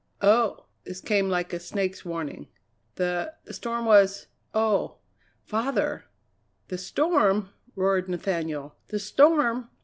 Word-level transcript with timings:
"Oh!" 0.23 0.65
This 0.83 0.99
came 0.99 1.29
like 1.29 1.53
a 1.53 1.59
snake's 1.59 2.03
warning. 2.03 2.47
"The 2.95 3.35
the 3.45 3.53
storm 3.53 3.85
was 3.85 4.25
oh! 4.51 4.95
Father" 5.45 6.05
"The 6.69 6.79
storm!" 6.79 7.51
roared 7.75 8.09
Nathaniel; 8.09 8.73
"the 8.87 8.97
storm! 8.97 9.69